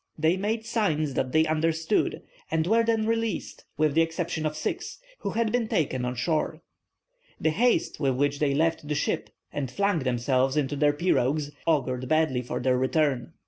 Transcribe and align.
They 0.17 0.35
made 0.35 0.65
signs 0.65 1.13
that 1.13 1.31
they 1.31 1.45
understood, 1.45 2.23
and 2.49 2.65
were 2.65 2.83
then 2.83 3.05
released, 3.05 3.65
with 3.77 3.93
the 3.93 4.01
exception 4.01 4.47
of 4.47 4.55
six, 4.57 4.97
who 5.19 5.29
had 5.29 5.51
been 5.51 5.67
taken 5.67 6.05
on 6.05 6.15
shore. 6.15 6.63
The 7.39 7.51
haste 7.51 7.99
with 7.99 8.15
which 8.15 8.39
they 8.39 8.55
left 8.55 8.87
the 8.87 8.95
ship, 8.95 9.29
and 9.53 9.69
flung 9.69 9.99
themselves 9.99 10.57
into 10.57 10.75
their 10.75 10.93
pirogues, 10.93 11.51
augured 11.67 12.07
badly 12.07 12.41
for 12.41 12.59
their 12.59 12.79
return. 12.79 13.33